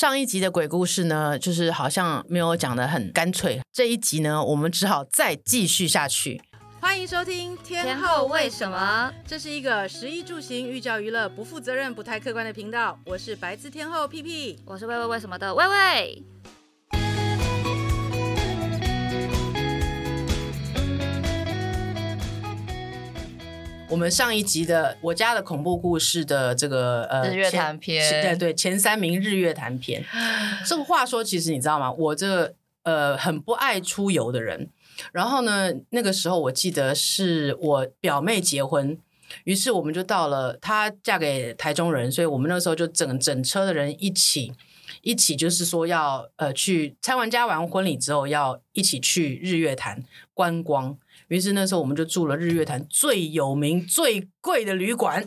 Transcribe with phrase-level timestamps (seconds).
[0.00, 3.60] 上一集的鬼故事呢，就是好像没有讲得很干脆。
[3.70, 6.40] 这一集呢，我们只好再继续下去。
[6.80, 12.98] 欢迎收听《天后为什么》，这是一个食衣住行、寓教于乐、不负责任、不太客观的频道。
[13.04, 16.24] 我是白字天后屁屁，我是喂喂为什么的喂喂。
[23.90, 30.04] 我们上一集的我家的恐怖故事的这个呃日月潭篇，对对，前三名日月潭篇。
[30.64, 31.90] 这个话说，其实你知道吗？
[31.90, 34.68] 我这个呃很不爱出游的人。
[35.12, 38.96] 然后呢，那个时候我记得是我表妹结婚，
[39.42, 44.52] 于是我们就到了，她嫁给台中人，所以我们那个时候就整整车的人一起
[45.02, 50.96] 一起，就是说要呃去参完加完婚礼之后，要一起去日月潭观光。
[51.28, 55.26] 于是那时候我们就住了日月潭最有名、最贵的旅馆。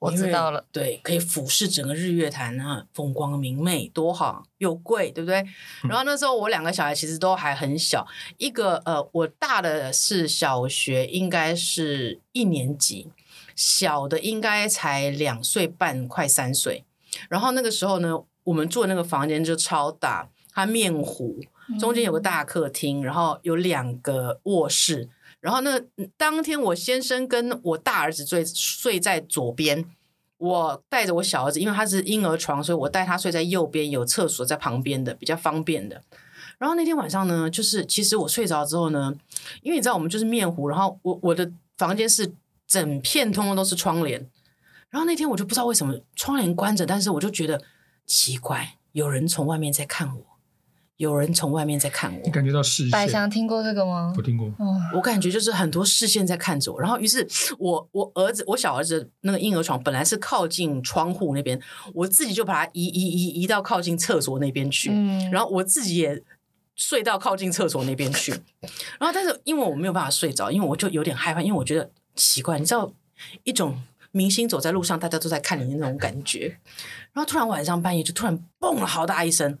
[0.00, 5.46] 我知道了，对，可以俯视整个日月潭啊，风光明媚，多好，又贵，对不对？
[5.84, 8.04] 然后那时候我两个小孩其实都还很小，
[8.38, 13.08] 一个呃，我大的是小学，应该是一年级，
[13.54, 16.84] 小的应该才两岁半，快三岁。
[17.28, 21.38] 然后那个时候呢，我们住的那个房间就超大，它面湖，
[21.78, 25.10] 中间有个大客厅，然后有两个卧室。
[25.40, 25.80] 然后那
[26.16, 29.84] 当天，我先生跟我大儿子睡睡在左边，
[30.38, 36.02] 我带着我小儿子，因为他是婴儿床，所以我带他睡在右边，有厕所在旁边的，比较方便的。
[36.58, 39.14] 然后那天晚上呢，就是其实我睡着之后呢，
[39.62, 42.32] 因为你知道我们就是面糊，然后我我的房间是
[42.66, 44.26] 整片通通都是窗帘，
[44.90, 47.62] 然后那天我就不知道为什么窗帘关着，但是我就觉得
[48.06, 50.35] 奇怪，有人从外面在看我。
[50.98, 52.90] 有人从外面在看我，你感觉到视线？
[52.90, 54.14] 百祥听过这个吗？
[54.16, 54.50] 我听过。
[54.94, 57.26] 我感觉就是很多视线在看着我，然后于是
[57.58, 61.60] 我我儿子我小儿子那个婴儿床本来是靠近窗户那边，
[61.92, 66.22] 我自己就把它移移移移到靠近厕所那边去，嗯，然后我自己也
[66.76, 68.30] 睡到靠近厕所那边去，
[68.98, 72.90] 然后但是因为我没有办法睡着，因为我就有点害怕，因为我觉得奇怪，你知道
[73.44, 73.82] 一种
[74.12, 76.58] 明星走在路上，大家都在看你的那种感觉，
[77.12, 79.58] 然后突然晚上半夜就突然嘣了好大一声。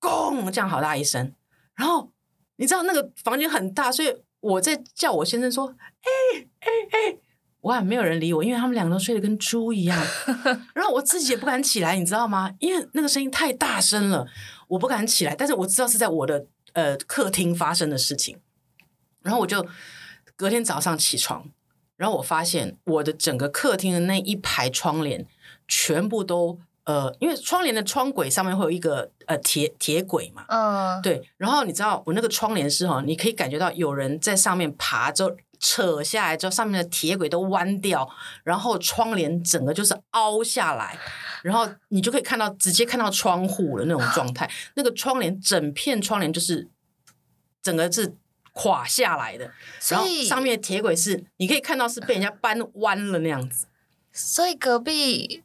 [0.00, 0.50] 咣！
[0.50, 1.34] 这样好大一声，
[1.74, 2.10] 然后
[2.56, 7.18] 你知道那个房间很大，所以我在叫我先生说：“哎哎哎！”
[7.62, 9.98] 哇，没有人理我，因为他们两个都睡得跟猪一样。
[10.74, 12.52] 然后我自己也不敢起来，你知道吗？
[12.58, 14.26] 因为那个声音太大声了，
[14.68, 15.34] 我不敢起来。
[15.34, 18.38] 但是我知道是在我的呃客厅发生的事情。
[19.22, 19.66] 然后我就
[20.36, 21.48] 隔天早上起床，
[21.96, 25.26] 然后我发现我的整个客厅的那一排窗帘
[25.66, 26.60] 全部都。
[26.84, 31.26] 呃，因为窗帘的窗轨上面会有一个呃铁铁轨嘛，嗯，对。
[31.38, 38.06] 然后你知道我那个窗帘是哈，你可以感觉到有人在上面爬，之后扯下来之后，上面的铁轨都弯掉，
[38.42, 40.98] 然后窗帘整个就是凹下来，
[41.42, 44.50] 然后你就可以看到直接看到窗户的那种状态。
[44.76, 46.68] 那个窗帘整片窗帘就是
[47.62, 48.14] 整个是
[48.52, 49.50] 垮下来的，
[49.88, 53.68] 然后上面的铁轨是你可以看到是被人家搬弯了那样子，
[54.12, 55.42] 所以隔壁。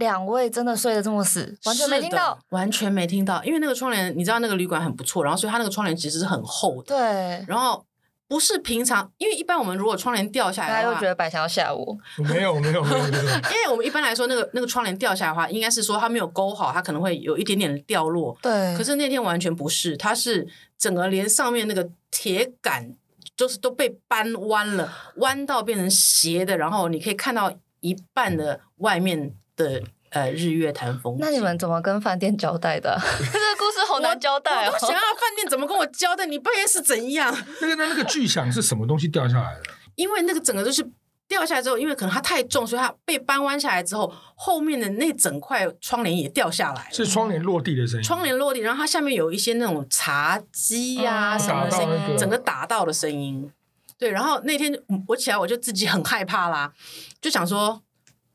[0.00, 7.84] 两位真的睡得这么死，完全没听到，完全没听到，因为那个窗帘，你知道那个旅馆很不错，然后所以它那个窗帘其实是很厚的，对，然后
[8.26, 11.96] 不是平常，因为一般我们如果窗帘掉下来的话，大家又觉得白想要吓我，
[12.28, 22.94] 没有没有没有， 因为我们一般来说那个那个窗帘掉下来的话，应该是说它没有勾好，它可能会有一点点的掉落，对，可是那天完全不是，它是整个连上面那个铁杆
[23.36, 29.82] 就是都被搬弯了，弯到变成斜的，然后你可以看到一半的外面的。
[30.10, 31.16] 呃，日月潭风。
[31.20, 32.98] 那你们怎么跟饭店交代的？
[33.00, 34.70] 这个故事好难交代哦。
[34.70, 36.26] 我，我想要饭店怎么跟我交代？
[36.26, 37.32] 你半夜是怎样？
[37.62, 39.70] 那个那那个巨响是什么东西掉下来的？
[39.94, 40.84] 因为那个整个都是
[41.28, 46.88] 掉下来之后，因为可能它太重，所以它被搬弯下来之后，后面的那整块窗帘也掉下来。
[46.90, 48.02] 是窗帘落地的声音。
[48.02, 53.48] 窗帘落地，然后它下面有一些那种茶几呀、啊、什么的声音，整个打到的声音。
[53.96, 56.72] 对，然后那天我起来我就自己很害怕啦，
[57.20, 57.80] 就想说。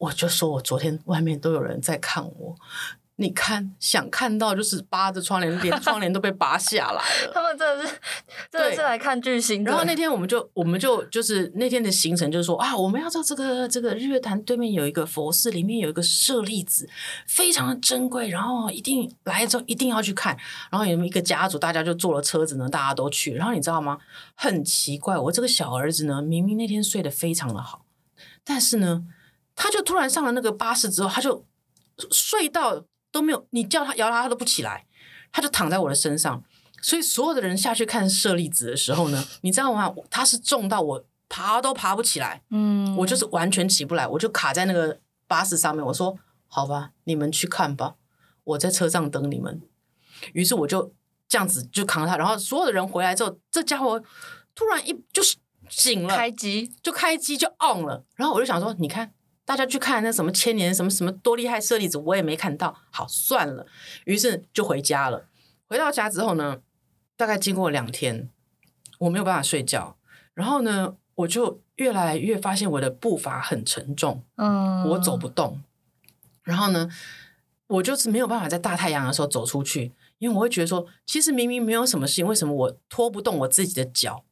[0.06, 2.56] 我就说，我昨天外面都有人在看我，
[3.18, 7.02] 你看想看到就是扒着窗帘，连窗帘都被扒下来了。
[7.34, 7.96] 他们真的是
[8.52, 9.64] 真的是来看巨星。
[9.64, 16.90] 然后那天我们就我们就就是那天的行程就是说啊，我们要到这个这个日月潭对面有一个佛寺，里面有一个舍利子，
[17.26, 20.38] 非常的珍贵，然后一定来了之后一定要去看。
[20.70, 23.34] 然后有一个家族，大家就坐了车子呢，大家都去。
[23.34, 23.98] 然后你知道吗？
[24.36, 27.86] 很奇怪，我这个小儿子呢，明明那天睡得非常的好，
[28.44, 29.06] 但是呢。
[29.56, 31.46] 他就突然上了那个巴士之后，他就
[32.12, 34.86] 睡到都没有，你叫他摇他，他都不起来，
[35.32, 36.44] 他就躺在我的身上。
[36.82, 39.92] 所以所有的人下去看舍利子的时候呢，你知道吗？
[40.12, 45.84] 他是重到我爬都爬不起来，嗯，我就是完全起不来，我就卡在那个巴士上面。
[45.84, 46.16] 我说
[46.48, 47.96] ：“好吧，你们去看吧，
[48.44, 49.62] 我在车上等你们。
[50.34, 50.94] 于是我就
[51.28, 54.00] 这样子就扛他，然后所有的人回来之后，这家伙
[54.54, 55.38] 突然一就是
[55.68, 58.06] 醒了，开机就开机就 on 了。
[58.16, 59.12] 然后我就想说，你看
[59.46, 63.66] 大家去看那什么千年什么什么多厉害舍利子，我也没看到，好算了。
[64.06, 65.28] 于是就回家了。
[65.68, 66.58] 回到家之后呢，
[67.16, 68.30] 大概经过两天，
[69.00, 69.98] 我没有办法睡觉，
[70.34, 75.62] 然后呢，我就越来越发现我的步伐很沉重，嗯，我走不动。
[76.44, 76.90] 然后呢，
[77.68, 84.24] 我就是没有办法在大太阳的时候走出去，因为我会觉得说，其实明明没有什么事情，为什么我拖不动我自己的脚？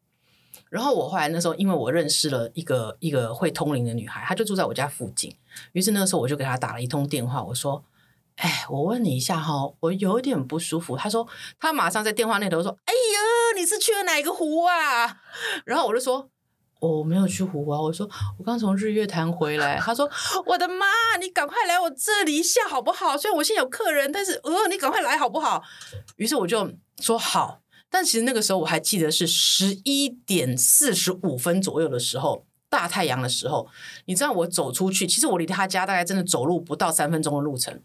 [0.74, 5.32] 然后我后来那时候，因为我认识了一个一个会通灵的女孩，她就住在我家附近。
[5.74, 7.84] 于是那个时候我就给她打了一通电话，我说
[8.38, 11.28] ：“哎，我问你一下哈，我有点不舒服。”她说
[11.62, 15.20] ：“她马上在电话那头说，哎呀，你是去了哪个湖啊？”
[15.64, 16.32] 然后我就说。
[16.80, 19.80] 我没有去湖啊，我说我刚从日月潭回来。
[19.80, 20.10] 他说
[20.48, 20.86] ：“我的妈，
[21.18, 23.16] 你赶快来我这里一下好不好？
[23.16, 25.64] 虽然我现在有客人，但是呃，你赶快来好不好？”
[26.18, 26.70] 于是我就
[27.00, 27.62] 说好。
[27.94, 33.68] 但其实那个时候我还记得是十一点四十五分左右的时候，大太阳的时候。
[34.06, 37.80] 你知道我走出去，其实我离他家大概真的走路不到三分钟的路程。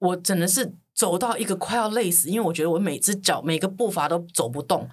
[0.00, 4.86] 我真的是走到一个快要累死，因为我觉得我每只脚每个步伐都走不动，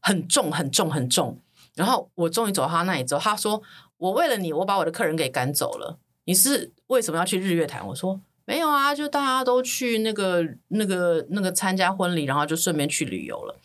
[0.00, 1.38] 很重很重很重。
[1.74, 3.62] 然后我终于走到他那里之后，他说
[3.96, 5.98] ：“我为了你，我把我的客人给赶走了。
[6.26, 13.58] 你是为什么要去日月潭？”我说：“没有啊，就大家都去那个、那个、那个参加婚礼，然后就顺便去旅游了。”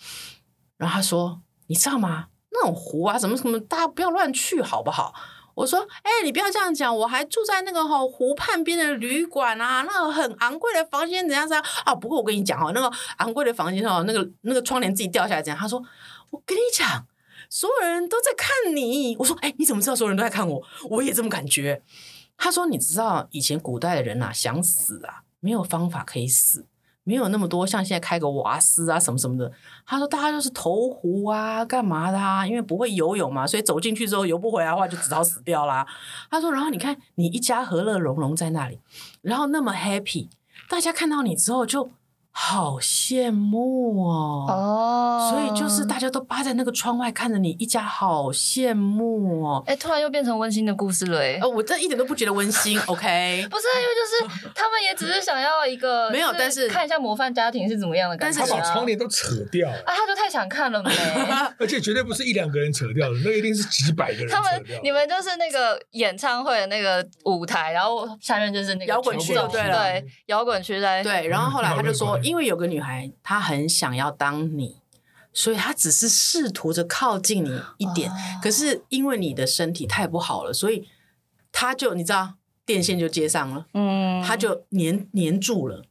[0.77, 2.27] 然后他说：“你知道吗？
[2.51, 5.13] 那种湖啊，什么什么，大家不要乱去，好不好？”
[5.56, 11.95] 我说：“哎，你不要这样讲，我还住在那个哈湖畔边的旅馆啊，那个很昂贵的房间，怎样怎样啊？
[11.95, 15.81] 不过我跟你讲哦，那个昂贵的房间哦，那个那个窗帘自己掉下来怎样？”他说
[16.31, 17.07] ：“我跟你讲。”
[17.50, 20.62] 所有人都在看你，我说：“哎，你怎么知道所有人都在看我？
[20.89, 21.81] 我也这么感觉。”
[22.35, 26.65] 他说：“你知道以前古代的人啊，想死啊，没有方法可以死，
[27.07, 29.50] 没有那么多像现在开个瓦斯啊什么什么的。”
[29.88, 32.45] 他说：“大家都是投湖啊，干嘛的啊？
[32.45, 35.88] 因为不会游泳嘛，所以走进去之后游不回来的话，就只好死掉啦。”
[36.30, 38.81] 他说：“然后你看你一家和乐融融在那里，
[39.21, 40.27] 然后那么 happy，
[40.68, 41.89] 大家看到你之后就。”
[42.39, 44.45] 好羡慕哦！
[44.47, 49.63] 哦，所以就是大家都扒在那个窗外看着你一家，好羡慕哦！
[49.65, 51.39] 哎，突然又变成温馨的故事了哎！
[51.41, 53.45] 哦，我这一点都不觉得温馨，OK？
[53.49, 58.39] 不是，因为就是他们也只是想要一个 没有，但是看一下模范家庭是怎么样的感觉。
[58.39, 59.93] 他把窗帘都扯掉了啊！
[59.97, 60.91] 他就太想看了没？
[61.57, 64.29] 而且绝对不是一两个人扯掉的，那一定是几百个人。
[64.29, 71.27] 他们你们就是那个演唱会的那个舞台，然后下面就是那个摇滚区，对，对，摇滚区在对。
[71.27, 72.15] 然后后来他就说。
[72.27, 74.81] 因为有个女孩，她很想要当你，
[75.31, 78.12] 所以她只是试图着靠近你一点。
[78.12, 78.44] Oh.
[78.44, 80.88] 可是因为你的身体太不好了，所以
[81.51, 82.33] 她就你知道，
[82.65, 85.85] 电线就接上了，嗯，她就粘粘住了，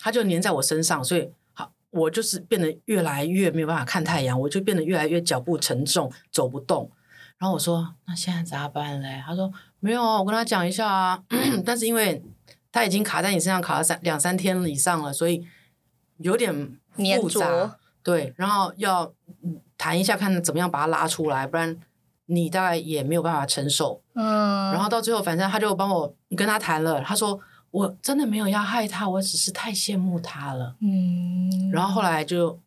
[0.00, 6.90] 她就粘在我身上，所以好，我就是变得越来越没有办法看太阳，我就变得越来越脚步沉重，走不动。
[7.36, 11.22] 然后我说：“那现在咋办嘞？”他说：“没有啊，我跟他讲一下啊，
[11.66, 12.22] 但是因为
[12.72, 15.46] 他已经卡在你身上卡了三两三天以上了，所以。”
[16.18, 16.78] 有点
[17.20, 19.12] 复杂，对，然后要
[19.76, 21.76] 谈一下，看怎么样把它拉出来，不然
[22.26, 24.00] 你大概也没有办法承受。
[24.14, 27.38] 嗯，然后到最后，反正他就帮我跟他谈了，他说
[27.70, 30.76] 我真的没有要害他，我只是太羡慕他了。
[30.80, 32.58] 嗯，然后后来就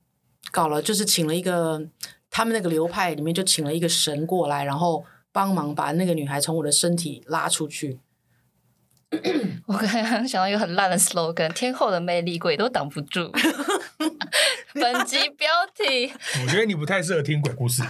[0.51, 1.81] 搞了，就是请了一个
[2.29, 7.99] 他们那个流派里面就请了一个神过来，然后帮忙把那个女孩从我的身体拉出去。
[9.67, 13.31] 我刚刚想到一个很烂的 slogan：“ 天后的魅力，鬼都挡不住。
[14.75, 16.11] ”本集标题。
[16.43, 17.81] 我觉得你不太适合听鬼故事。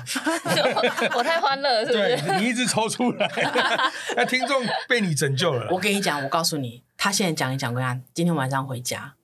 [1.16, 2.18] 我太欢乐，是不是？
[2.18, 3.30] 对，你一直抽出来，
[4.16, 5.68] 那听众被你拯救了。
[5.72, 9.16] 我跟你讲，我告诉你，他现在讲一讲，跟他今天晚上回家，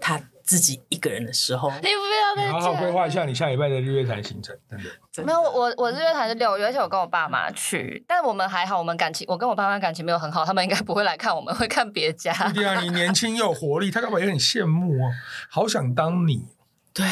[0.00, 0.20] 他。
[0.42, 4.56] 自己一个人的时候，你不要再好好规划一下你下礼拜的日月潭行程，
[5.10, 5.24] 真的。
[5.24, 12.32] 没有我，我日月潭是六月，而且我跟我爸妈去，但我们还好，我们感情，我跟我爸妈感情没有很好，他们应该不会来看我们，会看别家。
[12.52, 15.12] 对啊，你年轻又有活力，他干嘛也很羡慕哦，
[15.48, 16.46] 好想当你。
[16.92, 17.04] 对。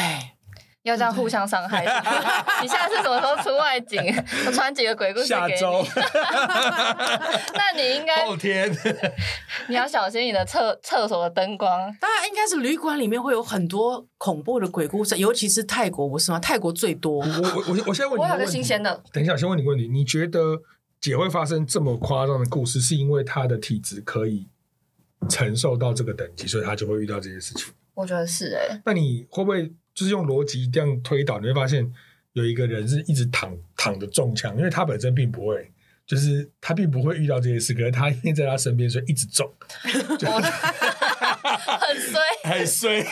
[0.83, 1.83] 要这样互相伤害，
[2.61, 4.01] 你下次什么时候出外景？
[4.47, 5.61] 我传几个鬼故事给你。
[7.53, 8.67] 那你应该后天，
[9.69, 11.69] 你要小心你的厕厕所的灯光。
[11.99, 16.39] 当然，应该是旅馆里面会有很多恐怖的鬼故事，尤其是泰国，不是吗？
[16.39, 17.19] 泰国最多。
[17.19, 19.03] 我我我我现在问你，我有个新鲜的。
[19.13, 20.63] 等一下，先问你个问题：你觉得
[20.99, 24.47] 姐会发生这么夸张的故事，是因为她的体质可以
[25.29, 27.71] 承受到这个等级，所以她就会遇到这些事情？
[27.93, 28.81] 我觉得是哎、欸。
[28.85, 29.71] 那你会不会？
[29.93, 31.91] 就是用逻辑这样推导，你会发现
[32.33, 35.71] 有一个人是一直躺躺着中枪，因为他本身并不会，
[36.05, 39.51] 就是他并不会遇到这些事，可是他因为在他身边，所以一直中，
[40.17, 40.27] 就
[41.77, 42.21] 很衰。
[42.43, 43.03] 很衰。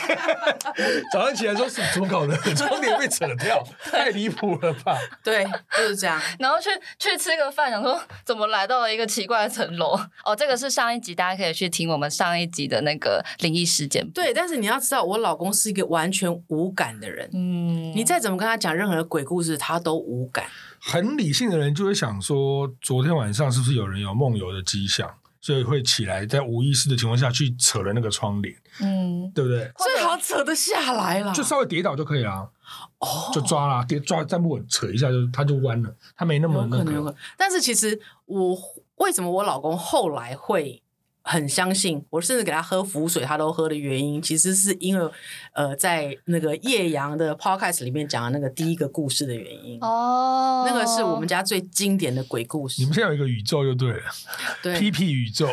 [1.12, 2.36] 早上起来说是怎么搞的？
[2.54, 4.98] 窗帘被扯掉，太离谱了吧？
[5.22, 5.44] 对，
[5.76, 6.20] 就是这样。
[6.38, 9.98] 然后去去吃个饭，想说怎么来到了一个奇怪的层楼？
[10.24, 14.08] 哦，这个是上一集，大家可以去听我们上一集的那个灵异事件。
[14.10, 17.28] 对，但是你要知道，我老公是一个完全无感的人。
[17.32, 20.44] 嗯，你再怎么跟他讲任何的鬼故事，他都无感。
[20.82, 25.14] 很理性的人就会想说，昨天晚上是不是有人有梦游的迹象？
[25.40, 29.70] 所以会起来，在无意识的情况下去扯了那个窗帘，嗯，对不对？
[29.78, 32.50] 最好扯得下来了，就稍微跌倒就可以了。
[32.98, 36.78] 哦，就抓啦，跌抓站不稳，扯一下就它就弯了，它没那么那个。
[36.78, 37.18] 有可能，有可能。
[37.36, 38.56] 但是其实我
[38.96, 40.82] 为什么我老公后来会？
[41.22, 45.10] 很相信我，甚至给他喝符水，他都喝的原因，其实是因为，
[45.52, 49.78] 呃，在那个叶阳的 podcast 里面讲的那个第一个故事的原因。
[49.80, 52.80] 哦，那个是我们家最经典的鬼故事。
[52.80, 54.02] 你们现在有一个宇宙就对了，
[54.62, 55.48] 对，P P 宇宙，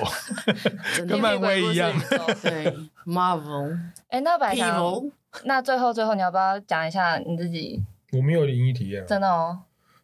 [1.08, 1.94] 跟漫威一样，
[2.42, 3.78] 对，Marvel。
[4.08, 5.04] 哎、欸，那白羊，
[5.44, 7.84] 那最后最后你要不要讲一下你自己？
[8.14, 9.60] 我没有灵异体验，真的哦。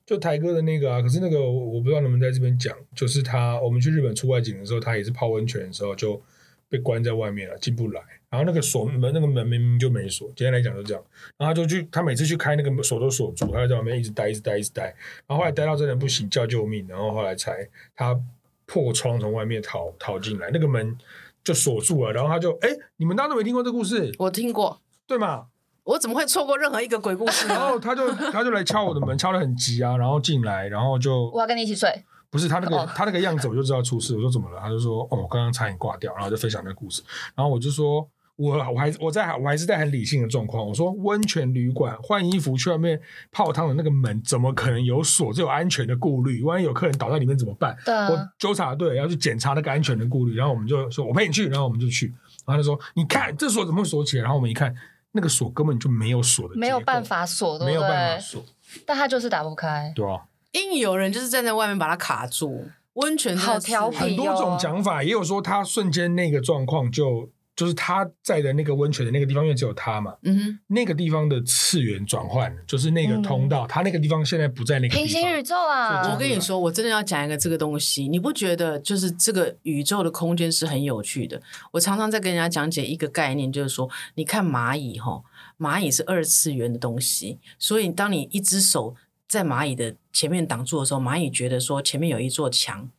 [0.06, 6.22] 就台哥的那个啊，可是那个我不知道能不能在这边讲，就是他我们去日本出外景的时候，他也是泡温泉的时候就
[6.70, 8.02] 被关在外面了，进不来。
[8.30, 11.04] 然后那个锁门，那个门明明就没锁，简单来讲就这样。
[11.38, 14.86] 然后他就去，他每次去开那个锁都锁住，他就在外面一直待，一直待，一直待。
[15.28, 18.20] 然后后来待到真的不行，叫救命，然后后来才他
[18.66, 20.98] 破窗从外面逃逃进来，那个门
[21.44, 22.12] 就锁住了。
[22.12, 24.12] 然后他就哎，你们大家都没听过这故事？
[24.18, 25.48] 我听过，对吗？
[25.84, 27.48] 我怎么会错过任何一个鬼故事？
[27.48, 32.04] 然后他就他就来敲我的门，敲得很急啊，然后进来，然后就我要跟你一起睡。
[32.30, 32.90] 不是他那个、oh.
[32.96, 34.16] 他那个样子，我就知道出事。
[34.16, 34.60] 我说怎么了？
[34.60, 37.04] 他就说哦，我刚刚差点挂掉，然后就分享那个故事。
[37.36, 40.66] 然后我就说我我还我在我还是在很理性的状况。
[40.66, 43.00] 我说温泉旅馆换衣服去外面
[43.32, 45.32] 泡汤的那个门怎么可能有锁？
[45.32, 47.78] 这有安全的顾虑，万一有客人倒在里面怎么办？
[47.86, 50.34] 对，我纠察队要去检查那个安全的顾虑。
[50.34, 52.08] 然后我们就说我陪你去，然后我们就去。
[52.48, 54.24] 然后他就说你看这锁怎么会锁起来？
[54.24, 54.74] 然后我们一看。
[55.14, 57.74] 那个锁根本就没有锁的，没有办法锁，对不对？
[57.74, 58.46] 没有办法锁，
[58.86, 59.92] 但它就是打不开。
[59.96, 62.68] 对啊，硬有人就是站在外面把它卡住。
[62.94, 67.30] 温泉好调皮哦，很多种讲法，也有说他瞬间那个状况就。
[67.56, 75.08] 就是他在的那个温泉的那个地方，因为只有他嘛，嗯哼，那个地方的次元转换，就是那个通道，嗯、他那个地方现在不在那个地方。
[75.08, 76.12] 平行宇宙啊！
[76.12, 81.40] 我跟你说，我真的要讲一个这个东西，你不觉得就是这个宇宙的空间是很有趣的？
[81.72, 85.22] 我常常在跟人家讲解一个概念，就是说，你看蚂蚁哈，
[85.60, 88.96] 蚂蚁是二次元的东西，所以当你一只手
[89.28, 92.90] 在蚂蚁的前面挡住的时候，蚂蚁觉得说前面有一座墙。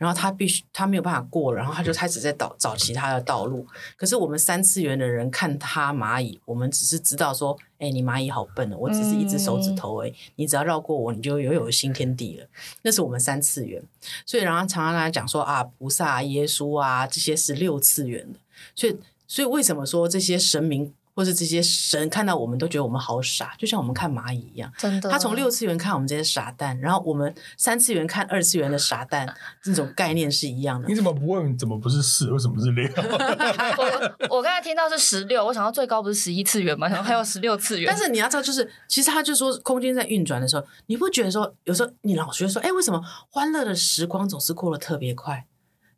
[0.00, 3.66] 然后他必须，他没有办法过，然后他就开始在找找其他的道路。
[3.98, 12.46] 可是我们三次元的人看他蚂蚁，我们只是知道说，哎，你蚂蚁好笨哦，我只是一只手指头哎，你只要绕过我，你就拥有新天地了。
[12.80, 13.82] 那是我们三次元，
[14.24, 18.38] 所以然后常常来讲说啊，菩萨啊、耶稣啊这些是六次元的。
[18.74, 20.94] 所以，所以为什么说这些神明？
[21.20, 24.72] 或是这些神看到我们都觉得我们好傻，就像我们看蚂蚁一样。
[24.78, 30.88] 真的，他从六次元看我们这些傻蛋，然后我们三次元看二次元的傻蛋，这种概念是一样的。
[30.88, 32.88] 你怎么不问怎么不是四，为什么是六？
[32.96, 36.88] 我我刚才听到是十六，我想到最高不是十一次元吗？
[36.88, 37.86] 然后还有十六次元。
[37.86, 45.44] 但是你要知道，就是其实他就说空间在运转的时候，你不觉得说有时候你老觉得说，哎，为什么欢乐的时光总是过得特别快？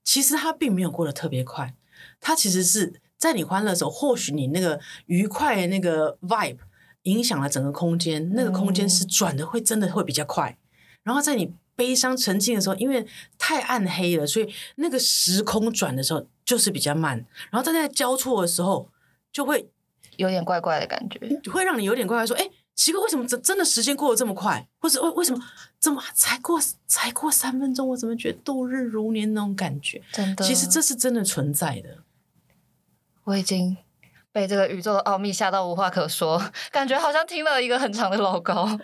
[0.03, 1.77] 其实它并没有过得特别快，
[2.21, 2.95] 它其实是。
[3.23, 6.59] 在你欢乐的时候，或许你那个愉快的那个 vibe
[7.05, 10.59] 影响了整个空间，那个空间是转的会真的会比较快。
[11.05, 13.07] 然后在你悲伤沉静的时候，因为
[13.39, 17.25] 太暗黑了，所以那个时空转的时候就是比较慢。
[17.53, 18.89] 然后在在交错的时候，
[19.31, 19.71] 就会
[20.17, 21.21] 有点怪怪的感觉，
[21.53, 24.67] 会让你有点怪怪，说：“哎，奇怪，为什么真真的时间过得这么快？
[24.81, 25.41] 或者为为什么
[25.79, 30.03] 怎么才过才过三分钟，我怎么觉得度日如年那种感觉？
[30.13, 31.99] 真的，其实这是真的存在的。”
[33.25, 33.77] 我已经
[34.33, 38.67] 被这个宇宙的奥秘吓到无话可说，感觉好像听了一个很长的老高。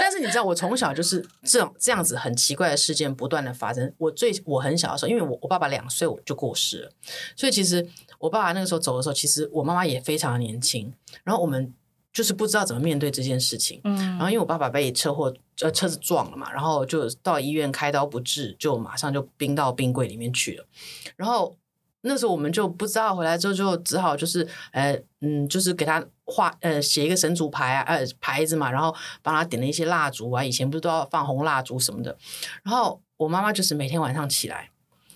[0.00, 3.92] 但是你知道，我从小就是这种这样子很奇怪的事件不断的发生。
[3.98, 6.92] 我最我很小的时候，因为我我爸爸两岁我就过世了，
[7.36, 7.86] 所以其实
[8.18, 10.92] 我爸爸那个时候走的时候，其实我妈妈也非常的年轻。
[11.24, 11.74] 然后我们
[12.12, 13.80] 就是不知道怎么面对这件事情。
[13.84, 13.96] 嗯。
[13.96, 20.64] 然后因为我爸爸被车祸呃车子撞了嘛，然后就到医院开刀不治，就马上就冰到冰柜里面去了。
[21.16, 21.56] 然后。
[22.02, 32.16] 那时候我们就不知道，回来之后就只好就是，呃，嗯，就是给他画，呃，写一个神主牌啊，呃，牌子嘛，然后帮他点了一些蜡烛啊，以前不是都要放红蜡烛什么的。
[32.62, 34.70] 然后我妈妈就是每天晚上起来，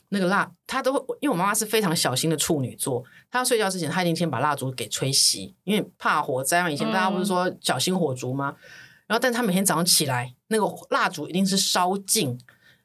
[0.08, 6.70] 那个蜡，她都会，因为我妈妈是非常小心的处女座，她要睡觉之前，她一定先把蜡烛给吹熄，因为怕火灾嘛。
[6.70, 8.56] 以前大家不是说小心火烛吗？
[8.56, 8.62] 嗯、
[9.06, 12.38] 然后，但她每天早上起来，那个蜡烛一定是烧尽，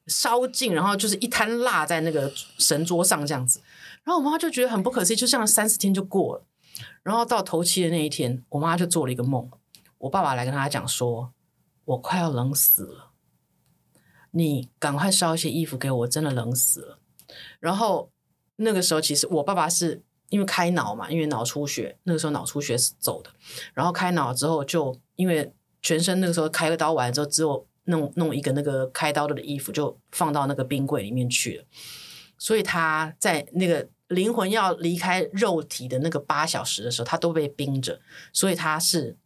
[0.06, 3.60] 烧尽，然后就是一滩蜡在那个神桌上这样子。
[4.08, 6.46] 然后我妈妈就觉得很不可思议，就这样三四天就过了。
[7.04, 9.52] 然后到头七的那一天，我妈就做了一个梦，
[9.98, 11.34] 我爸爸来跟她讲说
[11.84, 13.12] ：“我快要冷死了，
[14.32, 17.00] 你赶快烧一些衣服给我，真的冷死了。”
[17.60, 18.10] 然后
[18.56, 23.30] 那个时候，其实我爸爸是因为开脑嘛，因为脑出血，那个时候脑出血是走的。
[23.74, 31.66] 然后开脑之后，就因为全身那个时候开个刀完之后，只有弄弄一个那个开刀的衣服，就放到那个冰柜里面去了。
[32.38, 33.90] 所以他在那个。
[34.08, 38.00] 灵魂要离开肉体的那个八小时的时候，他都被冰着，
[38.32, 39.18] 所以他是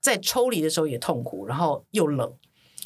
[0.00, 2.32] 在抽离的时候也痛苦，然后又冷，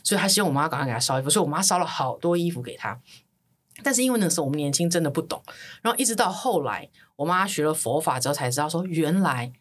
[0.03, 2.99] 所以他希望我妈赶快给他烧衣服，所以我妈烧了好多衣服给他。
[3.83, 5.43] 但是因为那时候我们年轻，真的不懂，
[5.83, 9.53] 然后一直到后来，我妈学了佛法之后才知道说，原来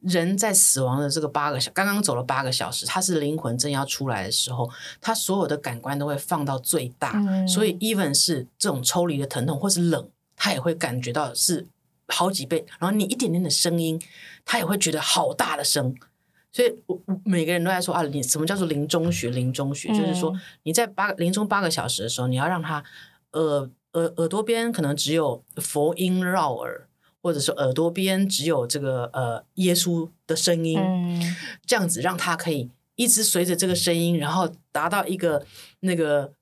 [0.00, 4.70] 人在死亡的这个八个小，刚刚走了八个小时，他是灵魂正要出来的时候，
[5.00, 10.08] 他所有的感官都会放到最大，嗯、所以 even 是这种抽离的疼痛或是冷。
[10.42, 11.64] 他也会感觉到是
[12.08, 14.02] 好几倍，然后你一点点的声音，
[14.44, 15.94] 他也会觉得好大的声。
[16.50, 19.30] 所以，我每个人都在说啊，你什么叫做临终学？
[19.30, 20.34] 临终学、嗯、就是说
[20.64, 22.82] 你在八临终八个小时的时候，你要让他
[23.34, 26.88] 耳耳耳朵边可能只有佛音绕耳，
[27.22, 35.46] 或者说耳朵边只有这个呃耶稣的声音，嗯、这样子让他可以一直随着这个声音，然后达到一个
[35.78, 36.32] 那个。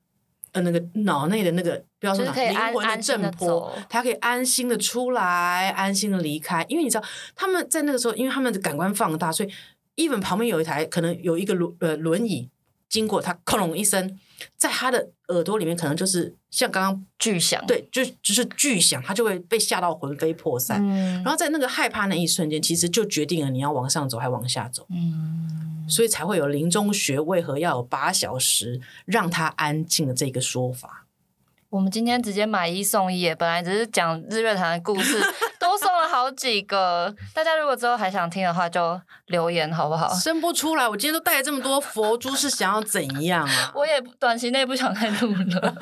[0.53, 2.33] 呃，那个脑内的那个，不要说灵
[2.73, 6.65] 魂的震波，他可以安心的出来，安心的离开。
[6.67, 7.03] 因为你知道，
[7.35, 9.49] 他们在那个时候，因为他们的感官放大，所以
[9.95, 12.49] even 旁边有一台可能有一个轮呃轮椅
[12.89, 14.19] 经过，他 哐隆一声，
[14.57, 20.81] 在他的耳朵里面可能就是像刚刚巨响，对，就就是巨响，他就会被吓到魂飞魄散。
[20.81, 24.85] 嗯、然后在那个害怕那一瞬间，其实就决定了你要往上走还往下走。
[24.89, 25.87] 嗯。
[25.89, 31.05] 所以才会有临终学为何要有八小时让他安静的这个说法。
[31.69, 35.19] 我们今天直接买一送一，本来只是讲日月潭的故事，
[36.11, 37.13] 好几个。
[37.33, 40.13] 大家如果之后还想听的话，就留言好不好？
[40.13, 43.71] 生不出来，我今天都带了这么多佛珠，是想要怎样啊？
[43.75, 45.75] 我也短期内不想再录了。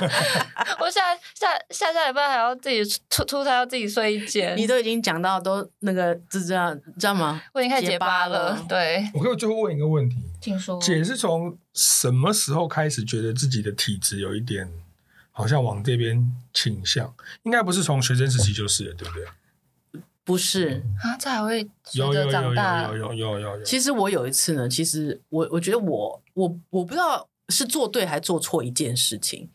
[0.80, 4.56] 我下下下下礼拜还要自己出出差，要自己睡一间。
[4.56, 7.42] 你都已经讲到都那个这样知道吗？
[7.52, 8.58] 我已经开始结巴了。
[8.66, 10.80] 对，我可以最后问一个问题，请说。
[10.80, 14.68] 姐是从什么时候开始觉得自己的体质有一点？
[15.36, 19.26] 好像往这边倾向，应该不是从学生时期就是了，对不对？
[20.24, 22.84] 不是啊，这还会随着长大。
[22.84, 29.50] 有有有有有有，有，有，其实我有一次呢，其实我我觉得我我我不知道是做对还是做错一件事情。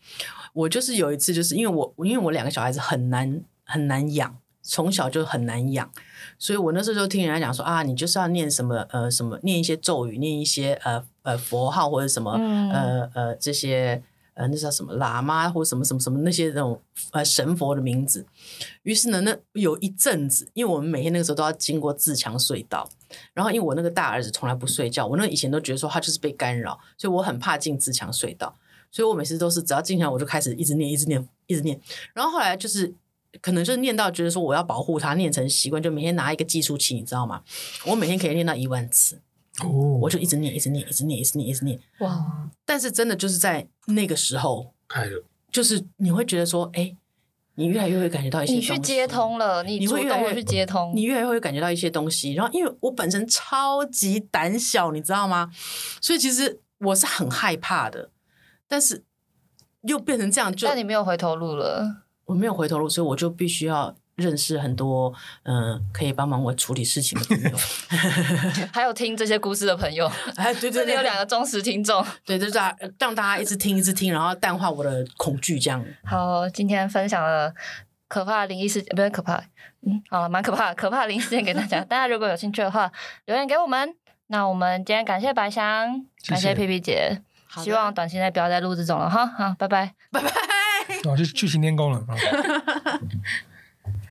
[0.54, 5.92] 我就是有一次，就是因为我因为我两个小孩子很难很难养，从小就很难养，
[6.38, 14.04] 所以我那时候就听人家讲说啊，你就是要念什么呃什么念一些咒语，念一些呃呃佛号或者什么、嗯、呃呃这些。
[14.40, 18.26] 呃，那叫什么喇嘛或什么什么什么那些那种呃神佛的名字。
[18.84, 22.90] 于是呢，那有一阵子，因为我们每天那个时候都要经过自强隧道，
[23.34, 28.56] 然后因为我那个大儿子从来不睡觉，我那以前都觉得说他就是被干扰，所以我很怕进自强隧道，
[28.90, 31.78] 所以我每次都是只要进来我就开始一直念，一直念，一直念。
[32.14, 32.94] 然后后来就是
[33.42, 37.44] 可能就是念到觉得说我要保护他，念成习惯，就每天拿一个计数器，你知道吗？
[37.86, 39.20] 我每天可以念到一万次。
[39.64, 41.80] 哦，我就一直念，一直念，一直念，一直念，一直念。
[42.00, 42.50] 哇！
[42.66, 46.96] 但是真的就是在那个时候开了，就是你会觉得说，哎，
[47.56, 48.72] 你越来越会感觉到一些东西。
[48.72, 52.34] 你去接通了，你会越来越去接通，你越来越会感觉到一些东西。
[52.34, 55.50] 然后，因为我本身超级胆小，你知道吗？
[56.02, 58.12] 所以其实我是很害怕的。
[58.68, 59.04] 但是
[59.82, 62.04] 又变成这样，就但你没有回头路了。
[62.26, 63.96] 我没有回头路，所以我就必须要。
[64.20, 67.58] 认识很多嗯、呃，可以帮忙我处理事情的朋友，
[68.72, 70.06] 还有听这些故事的朋友，
[70.36, 72.60] 哎，对对对， 有两个忠实听众，对，就是
[73.00, 75.84] 让大家一直听一直听，然后淡化我的恐惧，这样。
[76.04, 77.54] 好，今天分享了
[78.08, 79.36] 可怕的灵异事件，不是可怕，
[79.88, 81.82] 嗯，好了，蛮可怕的，可怕的灵异事件给大家。
[81.82, 82.92] 大家如果有兴趣的话，
[83.26, 83.96] 留言给我们。
[84.32, 87.20] 那我们今天感谢白香，谢谢感谢皮皮姐，
[87.64, 89.26] 希望短期内不要再录这种了哈。
[89.26, 90.30] 好，拜拜，拜拜。
[91.10, 92.06] 哦，就去行天宫了。